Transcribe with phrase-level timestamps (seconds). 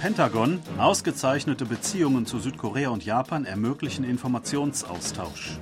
[0.00, 5.58] Pentagon, ausgezeichnete Beziehungen zu Südkorea und Japan ermöglichen Informationsaustausch.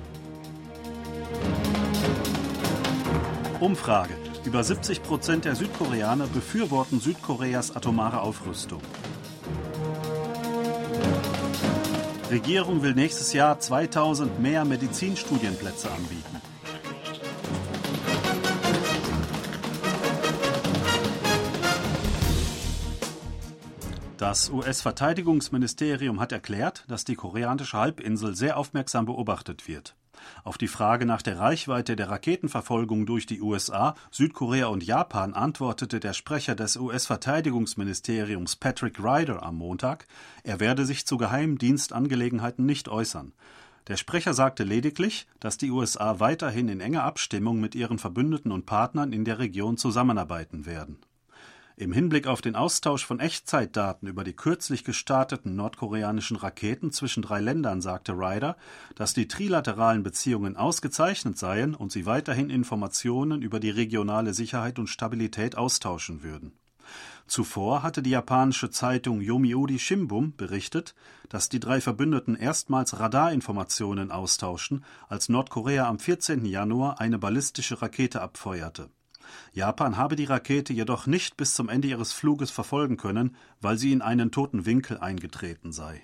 [3.59, 4.13] Umfrage.
[4.45, 8.81] Über 70 Prozent der Südkoreaner befürworten Südkoreas atomare Aufrüstung.
[12.31, 16.48] Regierung will nächstes Jahr 2000 mehr Medizinstudienplätze anbieten.
[24.19, 29.95] Das US-Verteidigungsministerium hat erklärt, dass die koreanische Halbinsel sehr aufmerksam beobachtet wird.
[30.43, 36.01] Auf die Frage nach der Reichweite der Raketenverfolgung durch die USA, Südkorea und Japan antwortete
[36.01, 40.05] der Sprecher des US-Verteidigungsministeriums Patrick Ryder am Montag,
[40.43, 43.31] er werde sich zu Geheimdienstangelegenheiten nicht äußern.
[43.87, 48.65] Der Sprecher sagte lediglich, dass die USA weiterhin in enger Abstimmung mit ihren Verbündeten und
[48.65, 50.97] Partnern in der Region zusammenarbeiten werden.
[51.79, 57.39] Im Hinblick auf den Austausch von Echtzeitdaten über die kürzlich gestarteten nordkoreanischen Raketen zwischen drei
[57.39, 58.57] Ländern sagte Ryder,
[58.95, 64.87] dass die trilateralen Beziehungen ausgezeichnet seien und sie weiterhin Informationen über die regionale Sicherheit und
[64.87, 66.51] Stabilität austauschen würden.
[67.27, 70.95] Zuvor hatte die japanische Zeitung Yomiuri Shimbun berichtet,
[71.29, 76.43] dass die drei Verbündeten erstmals Radarinformationen austauschen, als Nordkorea am 14.
[76.43, 78.89] Januar eine ballistische Rakete abfeuerte.
[79.53, 83.91] Japan habe die Rakete jedoch nicht bis zum Ende ihres Fluges verfolgen können, weil sie
[83.91, 86.03] in einen toten Winkel eingetreten sei.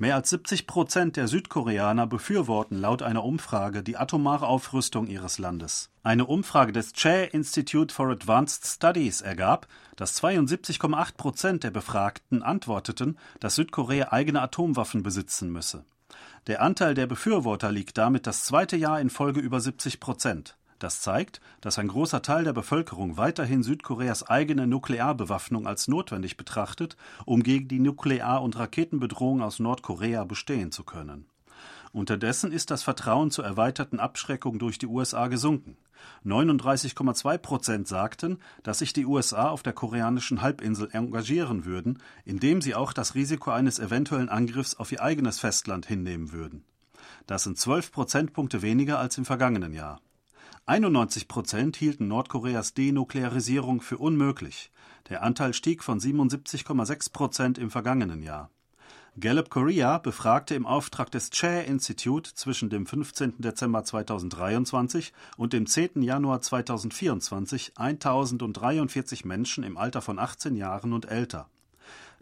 [0.00, 5.90] Mehr als 70 Prozent der Südkoreaner befürworten laut einer Umfrage die atomare Aufrüstung ihres Landes.
[6.02, 13.18] Eine Umfrage des Che Institute for Advanced Studies ergab, dass 72,8 Prozent der Befragten antworteten,
[13.40, 15.84] dass Südkorea eigene Atomwaffen besitzen müsse.
[16.46, 20.56] Der Anteil der Befürworter liegt damit das zweite Jahr in Folge über 70 Prozent.
[20.80, 26.96] Das zeigt, dass ein großer Teil der Bevölkerung weiterhin Südkoreas eigene Nuklearbewaffnung als notwendig betrachtet,
[27.26, 31.26] um gegen die Nuklear- und Raketenbedrohung aus Nordkorea bestehen zu können.
[31.92, 35.76] Unterdessen ist das Vertrauen zur erweiterten Abschreckung durch die USA gesunken.
[36.24, 42.74] 39,2 Prozent sagten, dass sich die USA auf der koreanischen Halbinsel engagieren würden, indem sie
[42.74, 46.64] auch das Risiko eines eventuellen Angriffs auf ihr eigenes Festland hinnehmen würden.
[47.26, 50.00] Das sind 12 Prozentpunkte weniger als im vergangenen Jahr.
[50.70, 54.70] 91 Prozent hielten Nordkoreas Denuklearisierung für unmöglich.
[55.08, 58.50] Der Anteil stieg von 77,6 Prozent im vergangenen Jahr.
[59.18, 63.34] Gallup Korea befragte im Auftrag des Chair Institute zwischen dem 15.
[63.38, 66.02] Dezember 2023 und dem 10.
[66.02, 71.48] Januar 2024 1043 Menschen im Alter von 18 Jahren und älter.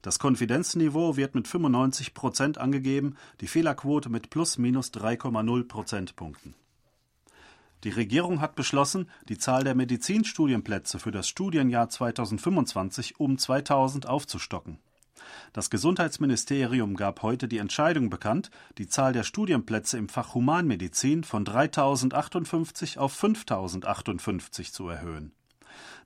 [0.01, 6.55] Das Konfidenzniveau wird mit 95 Prozent angegeben, die Fehlerquote mit plus minus 3,0 Prozentpunkten.
[7.85, 14.79] Die Regierung hat beschlossen, die Zahl der Medizinstudienplätze für das Studienjahr 2025 um 2000 aufzustocken.
[15.53, 21.45] Das Gesundheitsministerium gab heute die Entscheidung bekannt, die Zahl der Studienplätze im Fach Humanmedizin von
[21.45, 25.33] 3058 auf 5058 zu erhöhen.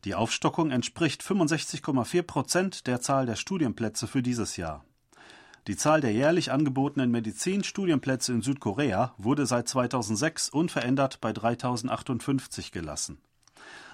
[0.04, 4.84] Die Aufstockung entspricht 65,4 Prozent der Zahl der Studienplätze für dieses Jahr.
[5.68, 13.18] Die Zahl der jährlich angebotenen Medizinstudienplätze in Südkorea wurde seit 2006 unverändert bei 3058 gelassen.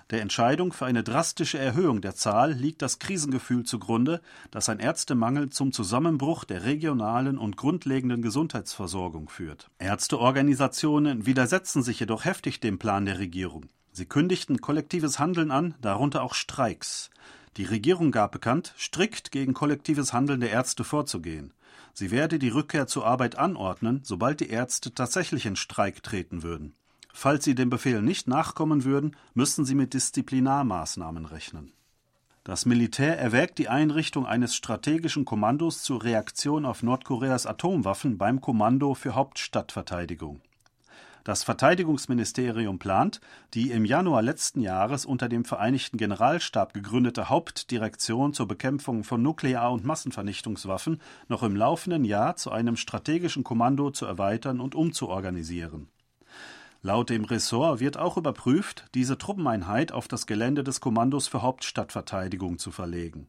[0.08, 5.50] Der Entscheidung für eine drastische Erhöhung der Zahl liegt das Krisengefühl zugrunde, dass ein Ärztemangel
[5.50, 9.68] zum Zusammenbruch der regionalen und grundlegenden Gesundheitsversorgung führt.
[9.78, 13.66] Ärzteorganisationen widersetzen sich jedoch heftig dem Plan der Regierung.
[13.92, 17.10] Sie kündigten kollektives Handeln an, darunter auch Streiks.
[17.58, 21.52] Die Regierung gab bekannt, strikt gegen kollektives Handeln der Ärzte vorzugehen.
[21.92, 26.76] Sie werde die Rückkehr zur Arbeit anordnen, sobald die Ärzte tatsächlich in Streik treten würden.
[27.12, 31.72] Falls sie dem Befehl nicht nachkommen würden, müssten sie mit Disziplinarmaßnahmen rechnen.
[32.44, 38.94] Das Militär erwägt die Einrichtung eines strategischen Kommandos zur Reaktion auf Nordkoreas Atomwaffen beim Kommando
[38.94, 40.40] für Hauptstadtverteidigung.
[41.24, 43.20] Das Verteidigungsministerium plant,
[43.54, 49.72] die im Januar letzten Jahres unter dem Vereinigten Generalstab gegründete Hauptdirektion zur Bekämpfung von Nuklear-
[49.72, 55.88] und Massenvernichtungswaffen noch im laufenden Jahr zu einem strategischen Kommando zu erweitern und umzuorganisieren.
[56.82, 62.58] Laut dem Ressort wird auch überprüft, diese Truppeneinheit auf das Gelände des Kommandos für Hauptstadtverteidigung
[62.58, 63.28] zu verlegen.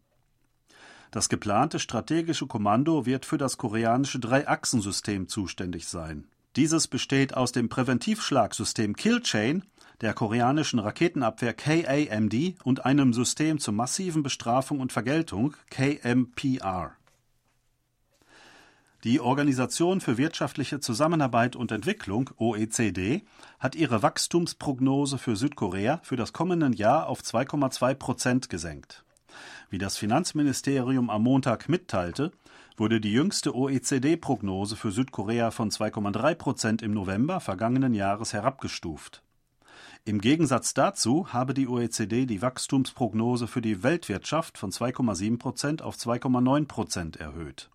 [1.09, 6.27] Das geplante strategische Kommando wird für das koreanische Drei-Achsen-System zuständig sein.
[6.59, 9.63] Dieses besteht aus dem Präventivschlagsystem Killchain,
[10.01, 16.91] der koreanischen Raketenabwehr KAMD und einem System zur massiven Bestrafung und Vergeltung KMPR.
[19.05, 23.21] Die Organisation für wirtschaftliche Zusammenarbeit und Entwicklung OECD
[23.57, 29.05] hat ihre Wachstumsprognose für Südkorea für das kommende Jahr auf 2,2 Prozent gesenkt.
[29.71, 32.31] Wie das Finanzministerium am Montag mitteilte,
[32.75, 39.21] wurde die jüngste OECD-Prognose für Südkorea von 2,3 Prozent im November vergangenen Jahres herabgestuft.
[40.05, 45.97] Im Gegensatz dazu habe die OECD die Wachstumsprognose für die Weltwirtschaft von 2,7 Prozent auf
[45.97, 47.69] 2,9 Prozent erhöht.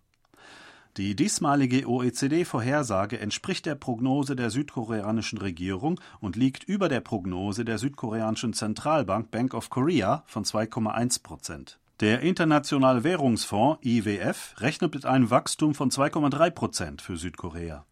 [0.97, 7.77] Die diesmalige OECD-Vorhersage entspricht der Prognose der südkoreanischen Regierung und liegt über der Prognose der
[7.77, 11.79] südkoreanischen Zentralbank Bank of Korea von 2,1 Prozent.
[12.01, 17.85] Der Internationale Währungsfonds IWF rechnet mit einem Wachstum von 2,3 Prozent für Südkorea.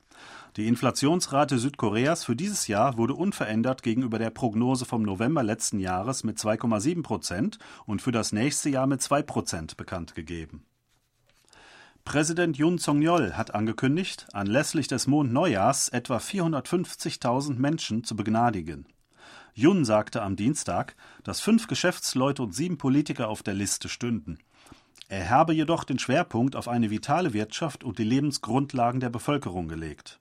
[0.58, 6.26] Die Inflationsrate Südkoreas für dieses Jahr wurde unverändert gegenüber der Prognose vom November letzten Jahres
[6.26, 10.66] mit 2,7 Prozent und für das nächste Jahr mit 2 Prozent bekannt gegeben.
[12.04, 18.86] Präsident Yoon Song-yeol hat angekündigt, anlässlich des Mondneujahrs etwa 450.000 Menschen zu begnadigen.
[19.56, 24.40] Yun sagte am Dienstag, dass fünf Geschäftsleute und sieben Politiker auf der Liste stünden.
[25.10, 30.20] Er habe jedoch den Schwerpunkt auf eine vitale Wirtschaft und die Lebensgrundlagen der Bevölkerung gelegt.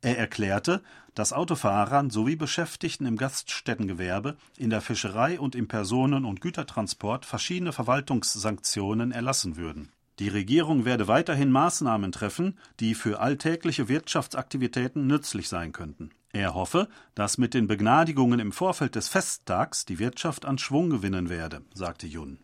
[0.00, 0.82] Er erklärte,
[1.14, 7.72] dass Autofahrern sowie Beschäftigten im Gaststättengewerbe, in der Fischerei und im Personen- und Gütertransport verschiedene
[7.72, 9.92] Verwaltungssanktionen erlassen würden.
[10.18, 16.10] Die Regierung werde weiterhin Maßnahmen treffen, die für alltägliche Wirtschaftsaktivitäten nützlich sein könnten.
[16.34, 21.30] Er hoffe, dass mit den Begnadigungen im Vorfeld des Festtags die Wirtschaft an Schwung gewinnen
[21.30, 22.40] werde, sagte Jun.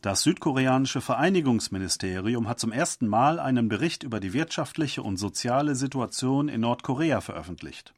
[0.00, 6.48] Das südkoreanische Vereinigungsministerium hat zum ersten Mal einen Bericht über die wirtschaftliche und soziale Situation
[6.48, 7.94] in Nordkorea veröffentlicht.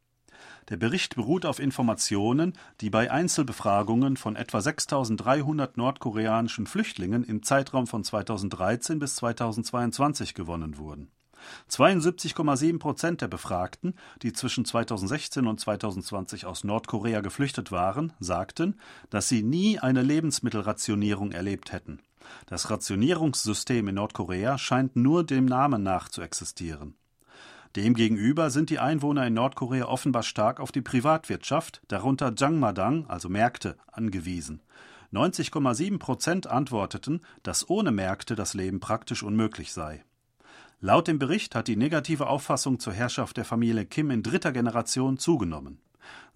[0.70, 7.86] Der Bericht beruht auf Informationen, die bei Einzelbefragungen von etwa 6300 nordkoreanischen Flüchtlingen im Zeitraum
[7.86, 11.10] von 2013 bis 2022 gewonnen wurden.
[11.70, 18.78] 72,7 Prozent der Befragten, die zwischen 2016 und 2020 aus Nordkorea geflüchtet waren, sagten,
[19.10, 22.00] dass sie nie eine Lebensmittelrationierung erlebt hätten.
[22.46, 26.94] Das Rationierungssystem in Nordkorea scheint nur dem Namen nach zu existieren.
[27.76, 33.76] Demgegenüber sind die Einwohner in Nordkorea offenbar stark auf die Privatwirtschaft, darunter Jangmadang, also Märkte,
[33.92, 34.62] angewiesen.
[35.12, 40.04] 90,7 Prozent antworteten, dass ohne Märkte das Leben praktisch unmöglich sei.
[40.80, 45.18] Laut dem Bericht hat die negative Auffassung zur Herrschaft der Familie Kim in dritter Generation
[45.18, 45.80] zugenommen.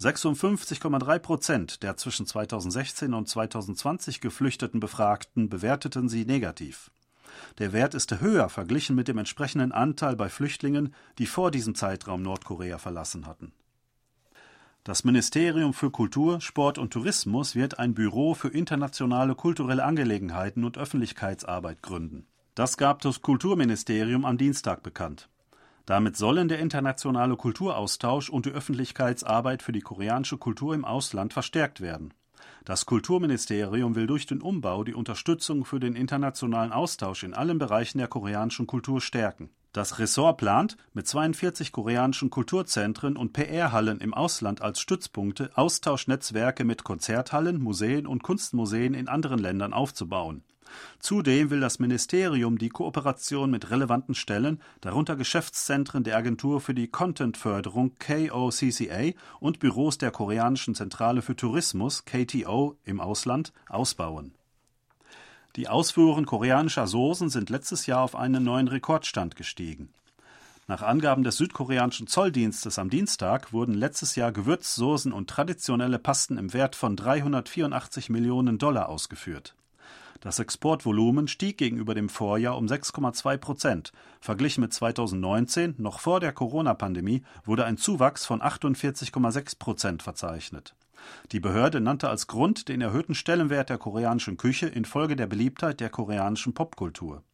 [0.00, 6.90] 56,3 Prozent der zwischen 2016 und 2020 geflüchteten Befragten bewerteten sie negativ.
[7.58, 12.22] Der Wert ist höher verglichen mit dem entsprechenden Anteil bei Flüchtlingen, die vor diesem Zeitraum
[12.22, 13.52] Nordkorea verlassen hatten.
[14.82, 20.76] Das Ministerium für Kultur, Sport und Tourismus wird ein Büro für internationale kulturelle Angelegenheiten und
[20.76, 22.26] Öffentlichkeitsarbeit gründen.
[22.54, 25.30] Das gab das Kulturministerium am Dienstag bekannt.
[25.86, 31.80] Damit sollen der internationale Kulturaustausch und die Öffentlichkeitsarbeit für die koreanische Kultur im Ausland verstärkt
[31.80, 32.12] werden.
[32.66, 37.98] Das Kulturministerium will durch den Umbau die Unterstützung für den internationalen Austausch in allen Bereichen
[37.98, 39.48] der koreanischen Kultur stärken.
[39.72, 46.84] Das Ressort plant, mit 42 koreanischen Kulturzentren und PR-Hallen im Ausland als Stützpunkte Austauschnetzwerke mit
[46.84, 50.44] Konzerthallen, Museen und Kunstmuseen in anderen Ländern aufzubauen.
[50.98, 56.88] Zudem will das Ministerium die Kooperation mit relevanten Stellen, darunter Geschäftszentren der Agentur für die
[56.88, 64.34] Content-Förderung KOCCA und Büros der Koreanischen Zentrale für Tourismus KTO im Ausland, ausbauen.
[65.56, 69.90] Die Ausfuhren koreanischer Soßen sind letztes Jahr auf einen neuen Rekordstand gestiegen.
[70.66, 76.54] Nach Angaben des südkoreanischen Zolldienstes am Dienstag wurden letztes Jahr Gewürzsoßen und traditionelle Pasten im
[76.54, 79.54] Wert von 384 Millionen Dollar ausgeführt.
[80.22, 83.92] Das Exportvolumen stieg gegenüber dem Vorjahr um 6,2 Prozent.
[84.20, 90.76] Verglichen mit 2019, noch vor der Corona-Pandemie, wurde ein Zuwachs von 48,6 Prozent verzeichnet.
[91.32, 95.90] Die Behörde nannte als Grund den erhöhten Stellenwert der koreanischen Küche infolge der Beliebtheit der
[95.90, 97.24] koreanischen Popkultur.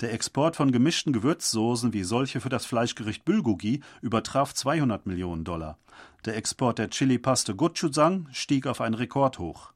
[0.00, 5.78] Der Export von gemischten Gewürzsoßen wie solche für das Fleischgericht Bulgogi übertraf 200 Millionen Dollar.
[6.24, 9.72] Der Export der Chili-Paste Gochujang stieg auf ein Rekordhoch.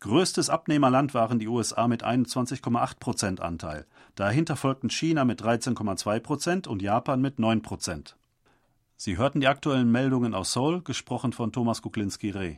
[0.00, 3.84] Größtes Abnehmerland waren die USA mit 21,8 Prozent Anteil.
[4.14, 8.16] Dahinter folgten China mit 13,2 Prozent und Japan mit 9 Prozent.
[8.96, 12.56] Sie hörten die aktuellen Meldungen aus Seoul, gesprochen von Thomas Kuklinski-Reh.